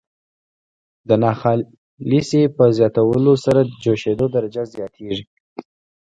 د 1.07 1.09
ناخالصې 1.23 2.41
په 2.55 2.63
زیاتولو 2.77 3.33
سره 3.45 3.59
جوشیدو 3.83 4.25
درجه 4.35 4.63
زیاتیږي. 4.75 5.23